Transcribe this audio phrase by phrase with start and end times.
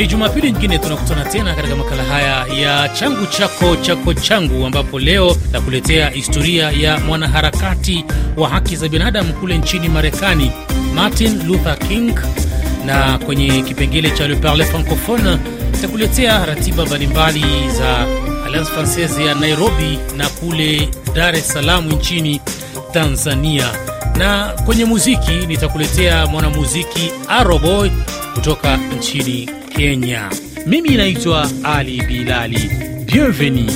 [0.00, 5.36] Ni Jumapili nyingine tunakutana tena katika makala haya ya changu chako chako changu, ambapo leo
[5.52, 8.04] nakuletea historia ya mwanaharakati
[8.36, 10.52] wa haki za binadamu kule nchini Marekani,
[10.94, 12.14] Martin Luther King,
[12.86, 15.38] na kwenye kipengele cha Le Parle Francophone
[15.72, 17.44] nitakuletea ratiba mbalimbali
[17.78, 18.06] za
[18.46, 22.40] Alliance Francaise ya Nairobi na kule Dar es Salaam nchini
[22.92, 23.66] Tanzania,
[24.18, 27.90] na kwenye muziki nitakuletea mwanamuziki Aroboy
[28.34, 30.30] kutoka nchini Kenya.
[30.66, 32.70] Mimi naitwa Ali Bilali.
[33.12, 33.70] Bienvenue.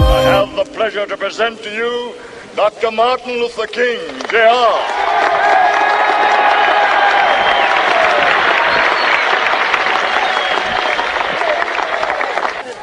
[0.00, 2.12] I have the pleasure to present to you
[2.56, 2.90] Dr.
[2.90, 3.98] Martin Luther King,
[4.30, 5.07] Jr.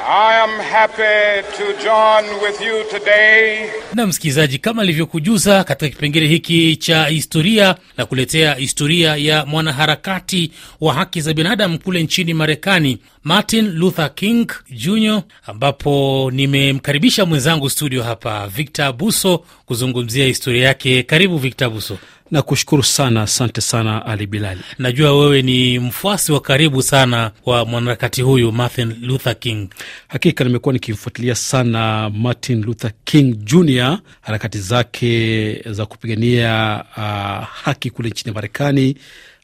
[0.08, 6.76] I am happy to join with you today Na msikilizaji, kama alivyokujuza katika kipengele hiki
[6.76, 13.72] cha historia na kuletea historia ya mwanaharakati wa haki za binadamu kule nchini Marekani, Martin
[13.72, 21.04] Luther King Jr, ambapo nimemkaribisha mwenzangu studio hapa Victor Buso kuzungumzia historia yake.
[21.04, 21.98] Karibu Victor Buso.
[22.32, 24.62] Na kushukuru sana, asante sana Ali Bilali.
[24.80, 29.70] Najua wewe ni mfuasi wa karibu sana wa mwanaharakati huyu Martin Luther King.
[30.08, 38.10] Hakika nimekuwa nikimfuatilia sana Martin Luther King Jr, harakati zake za kupigania uh, haki kule
[38.10, 38.98] nchini Marekani,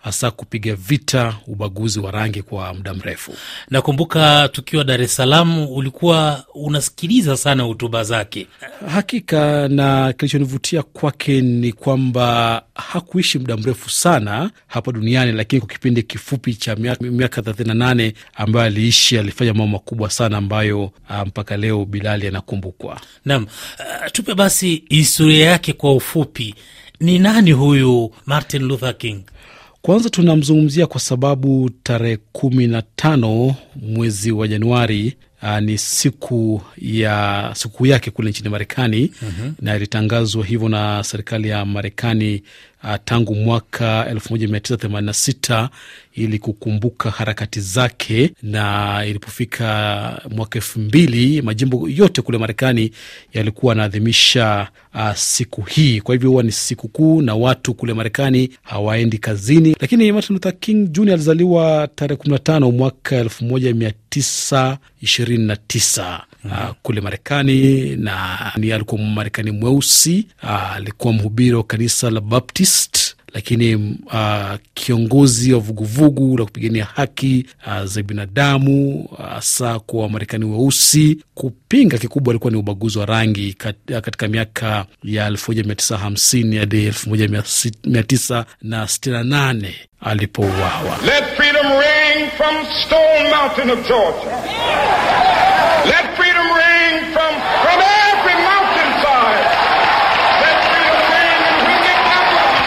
[0.04, 3.34] hasa kupiga vita ubaguzi wa rangi kwa muda mrefu.
[3.70, 8.48] Nakumbuka tukiwa Dar es Salaam ulikuwa unasikiliza sana hotuba zake.
[8.94, 16.04] Hakika, na kilichonivutia kwake ni kwamba hakuishi muda mrefu sana hapa duniani, lakini kwa kipindi
[16.04, 21.86] kifupi cha miaka miaka 38 ambayo aliishi, alifanya mambo makubwa sana ambayo ah, mpaka leo
[21.86, 23.02] Bilali anakumbukwa.
[23.26, 26.56] Naam, uh, tupe basi historia yake kwa ufupi.
[27.00, 29.24] Ni nani huyu Martin Luther King?
[29.82, 37.50] Kwanza tunamzungumzia kwa sababu tarehe kumi na tano mwezi wa Januari uh, ni siku ya
[37.56, 39.12] siku yake kule nchini Marekani.
[39.62, 42.44] Na ilitangazwa hivyo na serikali ya Marekani
[42.84, 45.70] uh, tangu mwaka 1986
[46.14, 52.92] ili kukumbuka harakati zake, na ilipofika mwaka elfu mbili majimbo yote kule Marekani
[53.34, 56.02] yalikuwa yanaadhimisha uh, siku hii.
[56.02, 59.76] Kwa hivyo huwa ni siku kuu na watu kule Marekani hawaendi kazini.
[59.80, 68.72] Lakini Martin Luther King Jr alizaliwa tarehe 15 mwaka 1929 uh, kule Marekani, na ni
[68.72, 70.28] alikuwa Marekani mweusi.
[70.44, 73.76] Uh, alikuwa mhubiri wa kanisa la Baptist lakini
[74.06, 81.24] uh, kiongozi wa vuguvugu la kupigania haki uh, za binadamu hasa uh, kwa Wamarekani weusi.
[81.34, 85.98] Kupinga kikubwa alikuwa ni ubaguzi wa rangi kat, katika miaka ya elfu moja mia tisa
[85.98, 87.28] hamsini hadi elfu moja
[87.86, 90.98] mia tisa na sitini na nane alipouawa.
[91.06, 94.38] Let freedom ring from Stone Mountain of Georgia.
[95.86, 96.16] Let
[97.14, 97.34] from,
[97.64, 97.80] from
[98.10, 99.46] every mountainside.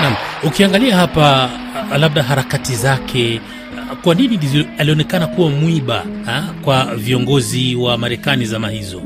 [0.02, 1.50] Naam, ukiangalia hapa
[1.90, 3.40] uh, labda harakati zake
[3.92, 9.02] uh, kwa nini ndizo- alionekana kuwa mwiba ha, kwa viongozi wa Marekani zama hizo?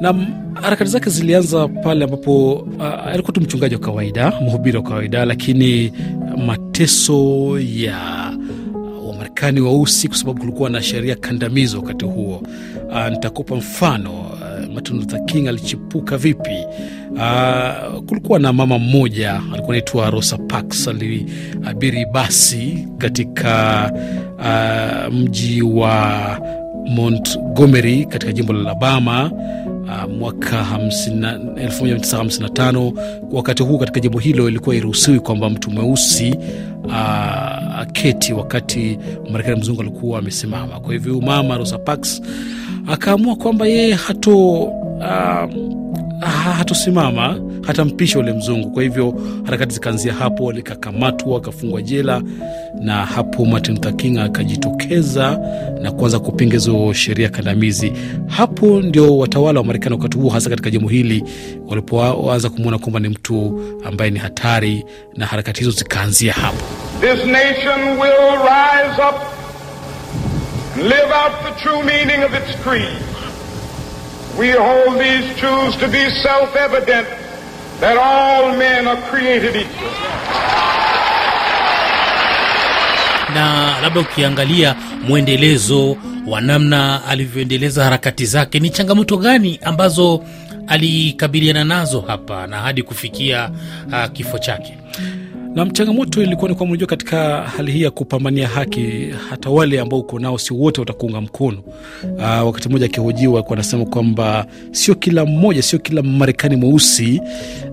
[0.00, 0.26] nam
[0.62, 5.92] harakati zake zilianza pale ambapo uh, alikuwa tu mchungaji wa kawaida, mhubiri wa kawaida, lakini
[6.46, 8.30] mateso ya
[9.30, 12.42] Wamarekani weusi, kwa sababu kulikuwa na sheria kandamizo wakati huo.
[12.90, 16.56] Uh, nitakupa mfano uh, Martin Luther King alichipuka vipi?
[17.12, 23.90] Uh, kulikuwa na mama mmoja alikuwa anaitwa Rosa Parks, aliabiri basi katika
[24.38, 26.38] uh, mji wa
[26.88, 29.30] Montgomery katika jimbo la Alabama
[29.84, 32.92] uh, mwaka 1955.
[33.32, 36.34] Wakati huu katika jimbo hilo ilikuwa iruhusiwi kwamba mtu mweusi
[36.84, 38.98] uh, aketi wakati
[39.32, 40.80] Marekani mzungu alikuwa amesimama.
[40.80, 42.22] Kwa hivyo mama Rosa Parks
[42.86, 45.04] akaamua kwamba yeye hato uh,
[46.20, 48.70] ha- hatosimama hatampisha ule mzungu.
[48.70, 52.22] Kwa hivyo harakati zikaanzia hapo, likakamatwa akafungwa jela,
[52.80, 55.38] na hapo Martin Luther King akajitokeza
[55.82, 57.92] na kuanza kupinga hizo sheria kandamizi.
[58.26, 61.24] Hapo ndio watawala wa Marekani wakati huo, hasa katika jimbo hili,
[61.68, 64.84] walipoanza kumwona kwamba ni mtu ambaye ni hatari,
[65.16, 66.64] na harakati hizo zikaanzia hapo.
[67.00, 69.16] This nation will rise up
[70.74, 72.98] and live out the true meaning of its creed.
[74.38, 77.08] We hold these truths to be self-evident
[77.80, 79.90] that all men are created equal.
[83.34, 84.74] Na labda ukiangalia
[85.08, 90.24] mwendelezo wa namna alivyoendeleza harakati zake, ni changamoto gani ambazo
[90.66, 93.50] alikabiliana nazo hapa na hadi kufikia
[93.88, 94.78] uh, kifo chake?
[95.54, 99.98] Na changamoto ilikuwa ni kwamba unajua, katika hali hii ya kupambania haki, hata wale ambao
[100.00, 101.58] uko nao si wote watakuunga mkono.
[102.16, 107.20] Uh, wakati mmoja akihojiwa alikuwa anasema kwamba sio kila mmoja, sio kila Marekani mweusi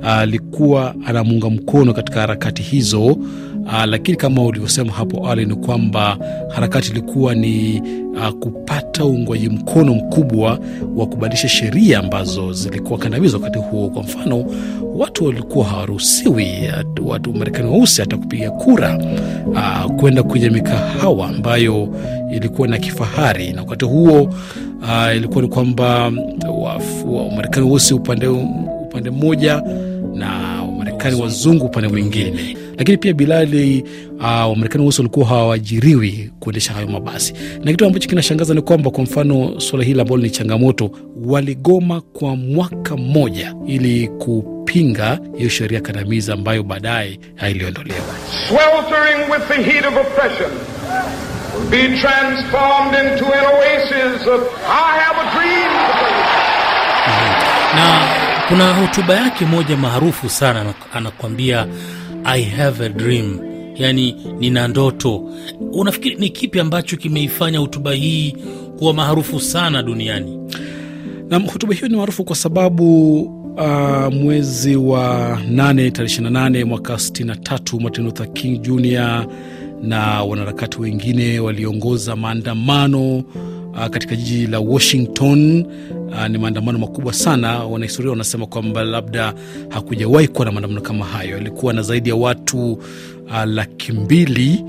[0.03, 3.17] alikuwa uh, anamuunga mkono katika harakati hizo
[3.67, 6.17] uh, lakini kama ulivyosema hapo awali ni kwamba
[6.49, 7.81] harakati ilikuwa ni
[8.15, 10.59] uh, kupata uungwaji mkono mkubwa
[10.95, 13.89] wa kubadilisha sheria ambazo zilikuwa kandamiza wakati huo.
[13.89, 14.45] Kwa mfano,
[14.95, 16.47] watu walikuwa hawaruhusiwi,
[17.05, 18.99] watu Marekani weusi hata kupiga kura,
[19.47, 21.89] uh, kwenda kwenye mikahawa ambayo
[22.31, 24.21] ilikuwa na kifahari, na wakati huo
[24.81, 26.11] uh, ilikuwa ni kwamba
[27.05, 29.61] Wamarekani weusi upande, upande mmoja
[30.15, 33.83] na Wamarekani wazungu upande mwingine lakini pia Bilali,
[34.17, 37.33] uh, Wamarekani weusi walikuwa hawaajiriwi kuendesha hayo mabasi,
[37.63, 40.91] na kitu ambacho kinashangaza ni kwamba kwa mfano suala hili ambalo ni changamoto,
[41.25, 47.19] waligoma kwa mwaka mmoja ili kupinga hiyo sheria kandamizi ambayo baadaye
[47.51, 47.99] iliondolewa.
[48.47, 50.49] sweltering with the heat of oppression
[51.59, 55.71] will be transformed into an oasis of I have a dream.
[57.75, 58.07] na
[58.47, 61.67] kuna hotuba yake moja maarufu sana, anakwambia
[62.29, 63.39] I have a dream,
[63.75, 65.29] yani nina ndoto.
[65.71, 68.35] Unafikiri ni kipi ambacho kimeifanya hotuba hii
[68.79, 70.37] kuwa maarufu sana duniani?
[71.29, 77.81] Nam, hotuba hiyo ni maarufu kwa sababu uh, mwezi wa 8 tarehe 28 mwaka 63
[77.81, 79.25] Martin Luther King Jr
[79.81, 83.23] na wanaharakati wengine waliongoza maandamano
[83.89, 85.65] katika jiji la Washington.
[86.11, 87.63] Uh, ni maandamano makubwa sana.
[87.63, 89.33] Wanahistoria wanasema kwamba labda
[89.69, 91.37] hakujawahi kuwa na maandamano kama hayo.
[91.37, 94.63] alikuwa na zaidi ya watu uh, laki mbili,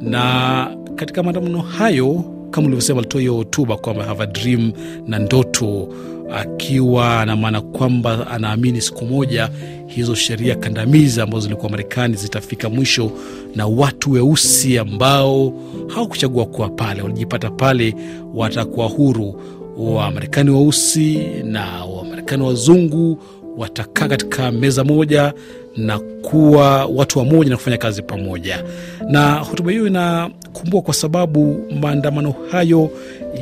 [0.00, 4.72] na katika maandamano hayo kama ulivyosema, alitoa hiyo hotuba kwamba have a dream
[5.06, 5.88] na ndoto,
[6.32, 9.50] akiwa na maana kwamba anaamini siku moja
[9.86, 13.10] hizo sheria kandamizi ambazo zilikuwa Marekani zitafika mwisho
[13.54, 15.52] na watu weusi ambao
[15.88, 17.94] hawakuchagua kuwa pale, walijipata pale,
[18.34, 19.40] watakuwa huru.
[19.78, 23.18] Wamarekani weusi na Wamarekani wazungu
[23.56, 25.32] watakaa katika meza moja
[25.76, 28.64] na kuwa watu wa moja na kufanya kazi pamoja.
[29.08, 32.90] Na hotuba hiyo inakumbukwa kwa sababu maandamano hayo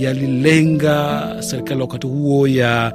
[0.01, 2.93] yalilenga serikali wakati huo ya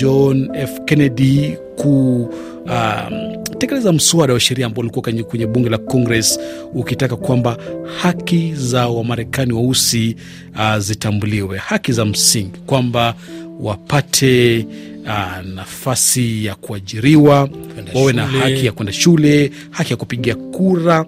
[0.00, 0.70] John F.
[0.84, 6.40] Kennedy kutekeleza um, mswada wa sheria ambao ulikuwa kwenye bunge la Congress
[6.74, 7.56] ukitaka kwamba
[8.02, 10.16] haki za Wamarekani weusi
[10.54, 13.14] uh, zitambuliwe, haki za msingi kwamba
[13.60, 14.66] wapate
[15.04, 17.48] uh, nafasi ya kuajiriwa,
[17.94, 21.06] wawe na haki ya kwenda shule, haki ya kupiga kura,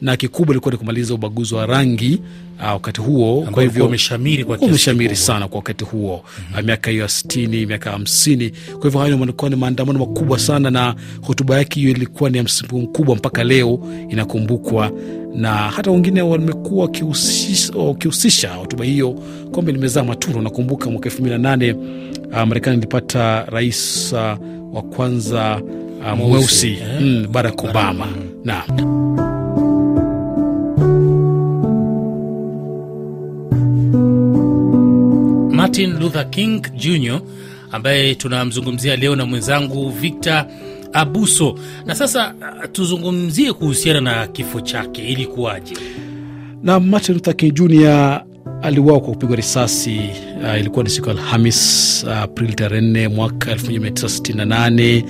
[0.00, 2.20] na kikubwa ilikuwa ni kumaliza ubaguzi wa rangi
[2.66, 3.48] wakati huo.
[3.50, 6.64] Kwa hivyo umeshamiri kwa umeshamiri sana kwa wakati huo mm-hmm.
[6.66, 8.50] miaka hiyo ya sitini, miaka hamsini.
[8.50, 12.44] Kwa hivyo hayo yalikuwa ni maandamano makubwa sana, na hotuba yake hiyo ilikuwa ni ya
[12.44, 13.78] msimu mkubwa, mpaka leo
[14.08, 14.90] inakumbukwa
[15.34, 16.88] na hata wengine wamekuwa
[17.76, 19.10] wakihusisha hotuba hiyo
[19.52, 20.40] kwamba limezaa matunda.
[20.40, 24.18] Nakumbuka mwaka elfu mbili na nane uh, Marekani ilipata rais uh,
[24.76, 25.60] wa kwanza
[26.12, 27.00] uh, mweusi yeah.
[27.02, 28.28] mm, Barack Obama mm.
[28.44, 28.62] na
[35.72, 37.20] Martin Luther King Jr
[37.72, 40.46] ambaye tunamzungumzia leo na mwenzangu Victor
[40.92, 41.58] Abuso.
[41.86, 42.34] Na sasa
[42.72, 45.74] tuzungumzie kuhusiana na kifo chake, ilikuwaje?
[46.62, 48.22] Na Martin Luther King Jr
[48.62, 50.00] aliuawa kwa kupigwa risasi.
[50.44, 55.02] Uh, ilikuwa ni siku ya Alhamis uh, Aprili tarehe 4 mwaka 1968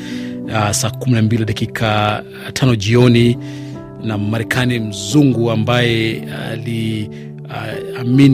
[0.44, 3.38] uh, saa 12 dakika tano jioni,
[4.04, 7.31] na Marekani mzungu ambaye ali uh,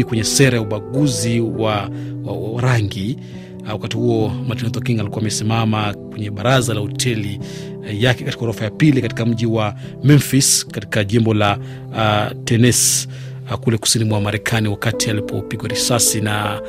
[0.05, 1.91] kwenye sera ya ubaguzi wa,
[2.25, 3.17] wa, wa rangi
[3.73, 7.41] wakati huo Martin Luther King alikuwa amesimama kwenye baraza la hoteli
[7.93, 11.59] yake katika ghorofa ya pili katika mji wa Memphis katika jimbo la
[11.93, 13.09] uh, Tennessee
[13.57, 16.21] kule kusini mwa Marekani wakati alipopigwa risasi.
[16.21, 16.61] Na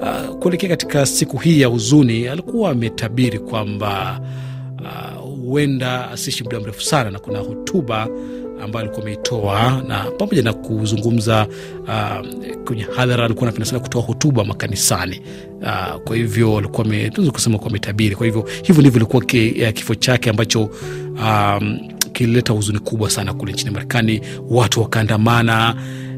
[0.00, 4.20] uh, kuelekea katika siku hii ya huzuni, alikuwa ametabiri kwamba
[5.44, 8.08] huenda uh, asiishi muda mrefu sana, na kuna hotuba
[8.62, 11.46] ambayo alikuwa ameitoa na pamoja na kuzungumza
[11.82, 12.26] uh,
[12.64, 15.20] kwenye hadhara, alikuwa anapenda sana kutoa hotuba makanisani.
[15.62, 18.16] Uh, kwa hivyo alikuwa tunaweza kusema kuwa ametabiri.
[18.16, 19.22] Kwa hivyo hivyo ndivyo ilikuwa
[19.72, 20.70] kifo chake ambacho
[21.22, 21.78] um,
[22.12, 24.20] kilileta huzuni kubwa sana kule nchini Marekani.
[24.48, 25.74] Watu wakaandamana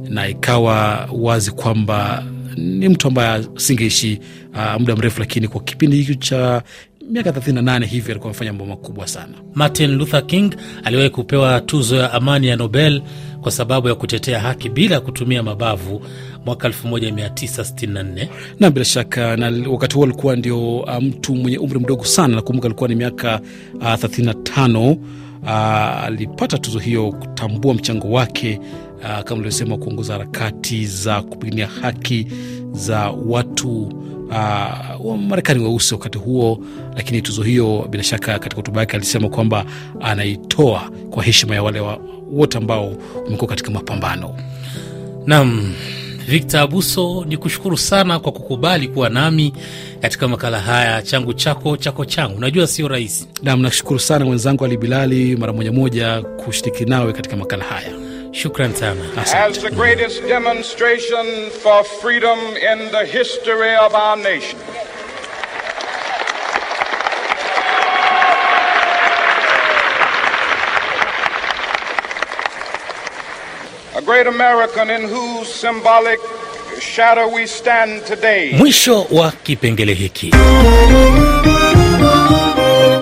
[0.09, 2.25] na ikawa wazi kwamba
[2.57, 4.21] ni mtu ambaye asingeishi
[4.55, 6.63] uh, muda mrefu, lakini kwa kipindi hiki cha
[7.11, 9.33] miaka 38 hivi alikuwa amefanya mambo makubwa sana.
[9.55, 13.03] Martin Luther King aliwahi kupewa tuzo ya amani ya Nobel
[13.41, 16.03] kwa sababu ya kutetea haki bila kutumia mabavu
[16.47, 18.29] mwaka 1964
[18.61, 22.37] na bila shaka, na wakati huo alikuwa ndio mtu mwenye umri mdogo sana.
[22.37, 23.41] Nakumbuka alikuwa ni miaka
[23.75, 24.97] uh, 35
[25.43, 25.51] uh,
[26.05, 28.61] alipata tuzo hiyo kutambua mchango wake
[28.99, 32.27] uh, kama ulivyosema kuongoza harakati za kupigania haki
[32.79, 33.83] za watu
[34.29, 36.59] uh, wa Marekani weusi wakati huo.
[36.97, 39.65] Lakini tuzo hiyo bila shaka, katika hotuba yake alisema kwamba
[40.01, 41.81] anaitoa kwa heshima ya wale
[42.33, 42.93] wote ambao
[43.25, 44.35] wamekuwa katika mapambano.
[45.27, 45.75] Nam
[46.29, 49.53] Victor Abuso, ni kushukuru sana kwa kukubali kuwa nami
[50.01, 52.41] katika makala haya changu chako chako changu.
[52.41, 53.27] Najua sio rahisi.
[53.43, 58.08] Nam, nashukuru sana mwenzangu Ali Bilali mara moja moja kushiriki nawe katika makala haya.
[58.33, 59.03] Shukran sana.
[59.35, 64.59] As the greatest demonstration for freedom in the history of our nation.
[73.97, 76.19] A great American in whose symbolic
[76.81, 78.53] shadow we stand today.
[78.59, 80.31] Mwisho wa kipengele hiki.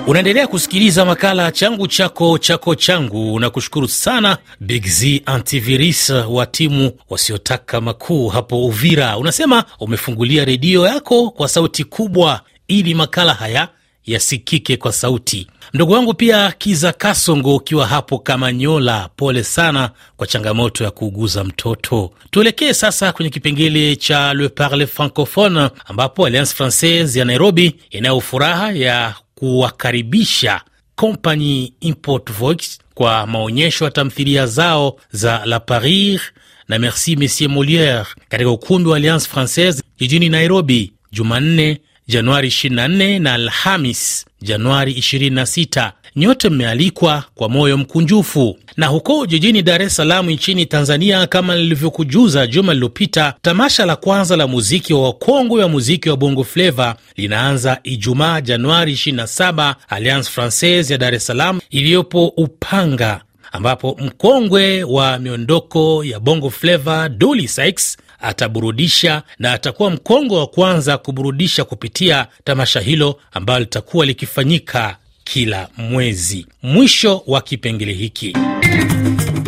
[0.07, 6.93] Unaendelea kusikiliza makala changu chako chako changu, na kushukuru sana Big Z Antivirus wa timu
[7.11, 9.17] wasiotaka makuu hapo Uvira.
[9.19, 13.69] Unasema umefungulia redio yako kwa sauti kubwa ili makala haya
[14.05, 15.47] yasikike kwa sauti.
[15.75, 22.11] Mdogo wangu pia Kiza Kasongo, ukiwa hapo Kamanyola, pole sana kwa changamoto ya kuuguza mtoto.
[22.31, 28.73] Tuelekee sasa kwenye kipengele cha Le Parle Francophone, ambapo Alliance Francaise ya Nairobi inayo furaha
[28.73, 30.61] ya kuwakaribisha
[30.95, 36.21] Company Import Vox kwa maonyesho ya tamthilia zao za La Parir
[36.69, 43.35] na Merci Monsieur Moliere katika ukumbi wa Alliance Francaise jijini Nairobi Jumanne Januari 24 na
[43.35, 45.93] Alhamis Januari 26.
[46.17, 48.59] Nyote mmealikwa kwa moyo mkunjufu.
[48.77, 54.37] Na huko jijini Dar es Salaam nchini Tanzania, kama nilivyokujuza juma lililopita, tamasha la kwanza
[54.37, 60.93] la muziki wa wakongwe wa muziki wa bongo fleva linaanza Ijumaa Januari 27 Alliance Francaise
[60.93, 63.21] ya Dar es Salaam iliyopo Upanga,
[63.53, 70.99] ambapo mkongwe wa miondoko ya bongo fleva Dully Sykes ataburudisha na atakuwa mkongwe wa kwanza
[70.99, 74.97] kuburudisha kupitia tamasha hilo ambalo litakuwa likifanyika
[75.27, 76.47] kila mwezi.
[76.63, 78.37] Mwisho wa kipengele hiki.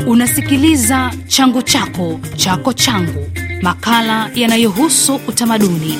[0.06, 3.30] Unasikiliza changu chako chako changu,
[3.62, 5.99] makala yanayohusu utamaduni.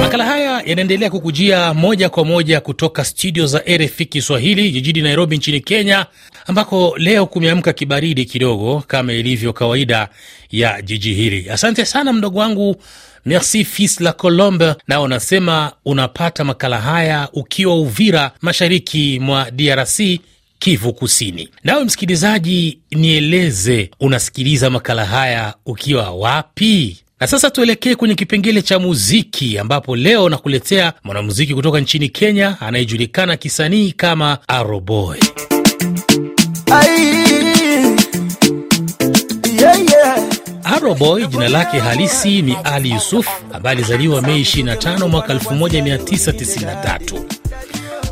[0.00, 5.60] Makala haya yanaendelea kukujia moja kwa moja kutoka studio za RFI Kiswahili jijini Nairobi nchini
[5.60, 6.06] Kenya,
[6.46, 10.08] ambako leo kumeamka kibaridi kidogo kama ilivyo kawaida
[10.50, 11.50] ya jiji hili.
[11.50, 12.76] Asante sana mdogo wangu
[13.24, 20.00] Merci Fils la Colombe, nao unasema unapata makala haya ukiwa Uvira, mashariki mwa DRC,
[20.58, 21.48] Kivu Kusini.
[21.64, 26.98] Nawe msikilizaji, nieleze unasikiliza makala haya ukiwa wapi?
[27.20, 33.36] Na sasa tuelekee kwenye kipengele cha muziki, ambapo leo nakuletea mwanamuziki kutoka nchini Kenya anayejulikana
[33.36, 35.18] kisanii kama Aroboy.
[40.84, 47.20] Aroboy jina lake halisi ni Ali Yusuf ambaye alizaliwa Mei 25 mwaka 1993.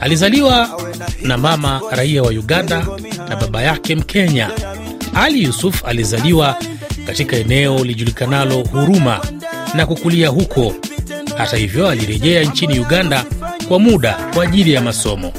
[0.01, 0.81] Alizaliwa
[1.23, 2.87] na mama raia wa Uganda
[3.29, 4.51] na baba yake Mkenya.
[5.15, 6.57] Ali Yusuf alizaliwa
[7.07, 9.21] katika eneo lijulikanalo Huruma
[9.75, 10.75] na kukulia huko.
[11.37, 13.25] Hata hivyo, alirejea nchini Uganda
[13.69, 15.33] kwa muda kwa ajili ya masomo.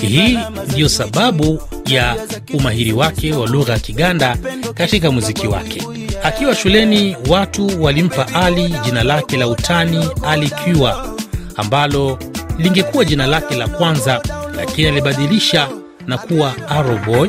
[0.00, 0.38] Hii
[0.72, 2.16] ndiyo sababu ya
[2.54, 4.36] umahiri wake wa lugha ya Kiganda
[4.74, 5.82] katika muziki wake.
[6.22, 11.14] Akiwa shuleni, watu walimpa Ali jina lake la utani Ali Kiwa,
[11.56, 12.18] ambalo
[12.58, 14.22] lingekuwa jina lake la kwanza,
[14.56, 15.68] lakini alibadilisha
[16.06, 17.28] na kuwa Aroboy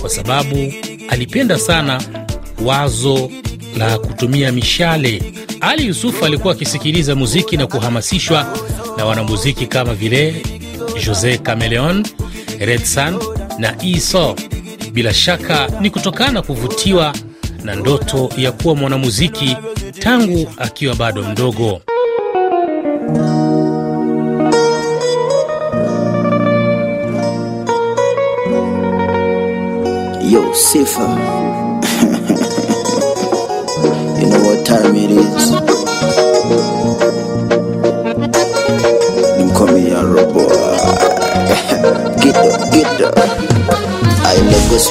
[0.00, 0.72] kwa sababu
[1.08, 2.02] alipenda sana
[2.64, 3.30] wazo
[3.76, 5.22] la kutumia mishale.
[5.60, 8.46] Ali Yusufu alikuwa akisikiliza muziki na kuhamasishwa
[8.96, 10.42] na wanamuziki kama vile
[11.06, 12.06] Jose Cameleon,
[12.58, 13.18] Redsan
[13.58, 14.36] na Eso.
[14.92, 17.14] Bila shaka ni kutokana na kuvutiwa
[17.64, 19.56] na ndoto ya kuwa mwanamuziki
[20.00, 21.80] tangu akiwa bado mdogo.
[30.30, 31.02] Yo, Sifa.
[34.20, 35.50] you know what time it is.
[39.38, 40.52] Them call me a robot.
[42.22, 43.14] get up, get up.
[44.28, 44.86] I Lagos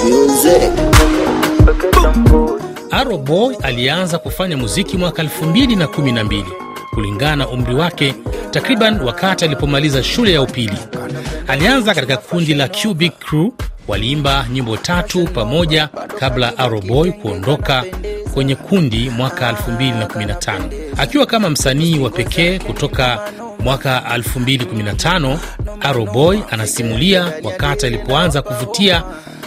[3.18, 3.30] music.
[3.30, 6.44] Aroboy alianza kufanya muziki mwaka 2012
[6.94, 8.16] kulingana na umri wake,
[8.52, 10.78] takriban wakati alipomaliza shule ya upili.
[11.48, 13.50] Alianza katika kundi la Cubic Crew,
[13.88, 15.88] waliimba nyimbo tatu pamoja
[16.20, 17.84] kabla Aroboy kuondoka
[18.34, 20.62] kwenye kundi mwaka 2015
[20.98, 23.20] akiwa kama msanii wa pekee kutoka
[23.60, 25.38] mwaka 2015
[25.82, 29.04] Aroboy anasimulia wakati alipoanza kuvutia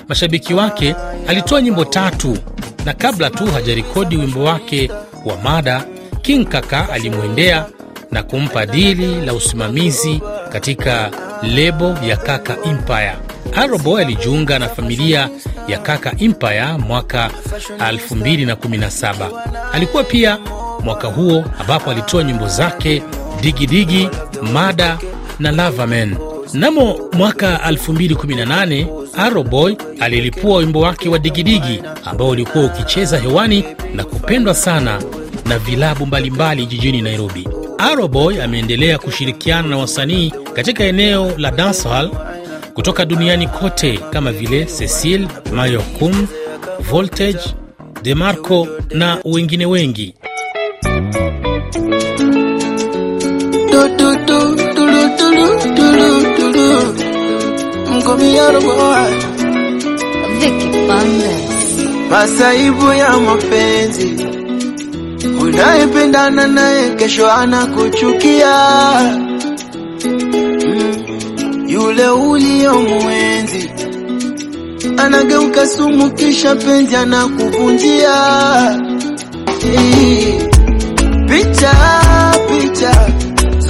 [0.09, 0.95] mashabiki wake,
[1.29, 2.39] alitoa nyimbo tatu,
[2.85, 4.91] na kabla tu hajarekodi wimbo wake
[5.25, 5.85] wa mada,
[6.23, 7.67] King Kaka alimwendea
[8.11, 10.21] na kumpa dili la usimamizi
[10.53, 11.11] katika
[11.43, 13.13] lebo ya Kaka Empire.
[13.57, 15.29] Aroboy alijiunga na familia
[15.69, 17.31] ya Kaka Empire mwaka
[17.79, 19.31] 2017.
[19.73, 20.39] Alikuwa pia
[20.85, 23.03] mwaka huo ambapo alitoa nyimbo zake
[23.41, 24.09] Digidigi,
[24.53, 24.99] Mada
[25.39, 26.17] na Lavaman.
[26.55, 33.65] Mnamo mwaka 2018 Aroboy alilipua wimbo wake wa Digidigi ambao ulikuwa ukicheza hewani
[33.95, 35.03] na kupendwa sana
[35.47, 37.49] na vilabu mbalimbali jijini Nairobi.
[37.79, 42.11] Aroboy ameendelea kushirikiana na wasanii katika eneo la dancehall
[42.75, 46.27] kutoka duniani kote kama vile Cecil Mayocum,
[46.91, 47.55] Voltage,
[48.03, 50.15] Demarco na wengine wengi.
[62.11, 64.27] Masaibu ya mapenzi,
[65.41, 68.55] unayependana naye kesho anakuchukia.
[70.05, 73.71] Mm, yule uliyomwenzi
[74.97, 78.15] anageuka sumu, kisha penzi anakuvunjia.
[81.29, 81.73] Picha
[82.49, 83.09] picha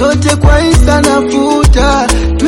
[0.01, 2.07] zote kwa Insta nafuta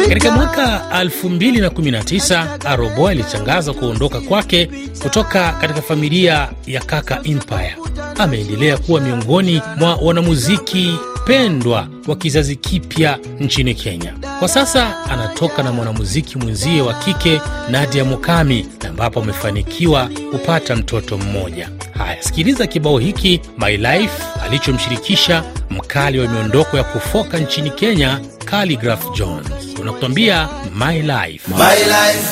[0.09, 4.69] Katika mwaka 2019 Aroboy alitangaza kuondoka kwake
[5.03, 7.75] kutoka katika familia ya Kaka Empire.
[8.17, 14.13] Ameendelea kuwa miongoni mwa wanamuziki pendwa wa kizazi kipya nchini Kenya.
[14.39, 21.69] Kwa sasa anatoka na mwanamuziki mwenzie wa kike Nadia Mukami, ambapo amefanikiwa kupata mtoto mmoja.
[21.97, 29.11] Haya, sikiliza kibao hiki My Life alichomshirikisha mkali wa miondoko ya kufoka nchini Kenya, Khaligraph
[29.17, 29.51] Jones.
[29.81, 31.51] Unakuambia My Life.
[31.51, 32.29] My life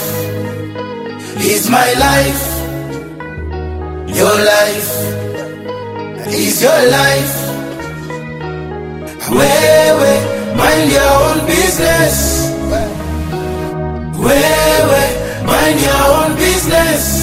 [1.55, 2.51] is my life.
[4.19, 4.91] Your life
[6.37, 7.40] is your life.
[9.29, 10.13] Wewe
[10.57, 12.49] mind your own business.
[14.17, 15.03] Wewe
[15.45, 17.21] mind your own business.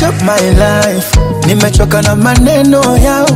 [0.00, 1.12] Chop my life,
[1.46, 3.26] nimechoka na maneno yao,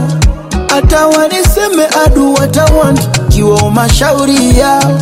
[0.70, 5.00] hata waniseme adu watawant kiwa mashauri yao.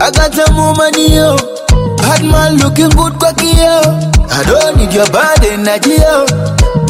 [0.00, 1.36] I got a mumanio,
[1.98, 3.80] bad man looking good kwa kio.
[4.28, 6.26] I don't need your bad energy, yo.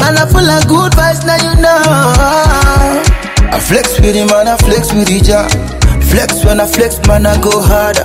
[0.03, 3.01] and I feel like good vibes now you know.
[3.49, 5.49] I flex with him and I flex with each other.
[6.11, 8.03] Flex when I flex, man, I go harder.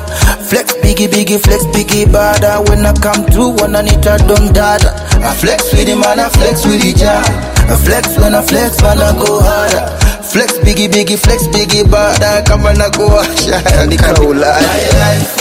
[0.51, 2.63] Flex biggie, biggie, flex biggie, badder.
[2.71, 4.91] When I come through, when I need a don't dada.
[5.23, 7.23] I flex with him and I flex with each other.
[7.71, 9.87] I flex when I flex, man, I go harder.
[10.33, 12.43] Flex biggie, biggie, flex biggie, badder.
[12.47, 13.61] Come on, I go harder.
[14.33, 15.33] My life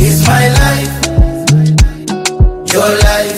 [0.00, 0.94] is my life.
[2.72, 3.31] Your life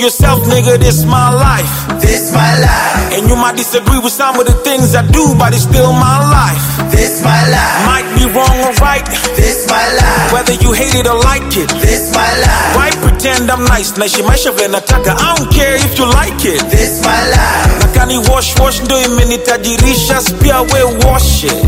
[0.00, 0.78] yourself, nigga.
[0.78, 1.70] This my life.
[2.00, 3.12] This my life.
[3.12, 6.18] And you might disagree with some of the things I do, but it's still my
[6.18, 6.90] life.
[6.90, 7.76] This my life.
[7.86, 9.04] Might be wrong or right,
[9.36, 10.32] This my life.
[10.32, 11.68] whether you hate it or like it.
[11.84, 12.76] This my life.
[12.76, 13.92] Why pretend I'm nice?
[13.92, 15.14] Naishi maisha vile nataka.
[15.18, 16.60] I don't care if you like it.
[16.70, 17.84] This my life.
[17.84, 21.64] Nakani wash wash do ndo imenitajirisha, pia we wash it.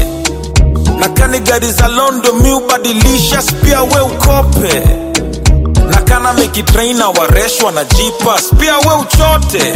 [0.98, 5.02] Nakani gari za London ubadilisha, pia we ukope.
[5.90, 9.72] Nakana mekitraina wareshwa na jipas, pia we uchote.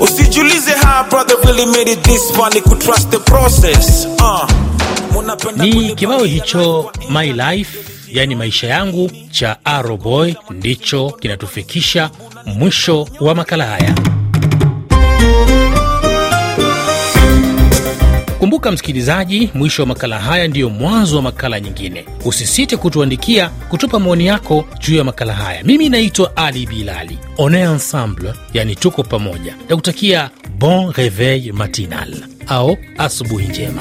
[0.00, 4.06] Usijulize how brother really made it this far, ni kutrust the process.
[4.20, 4.48] Uh,
[5.56, 12.10] Ni kibao hicho My Life, yani maisha yangu, cha Aroboy ndicho kinatufikisha
[12.46, 13.94] mwisho wa makala haya.
[18.38, 22.04] Kumbuka msikilizaji, mwisho wa makala haya ndiyo mwanzo wa makala nyingine.
[22.24, 25.64] Usisite kutuandikia, kutupa maoni yako juu ya makala haya.
[25.64, 27.18] Mimi naitwa Ali Bilali.
[27.38, 32.14] On est ensemble, yani tuko pamoja, na kutakia bon reveil matinal
[32.46, 33.80] au asubuhi njema.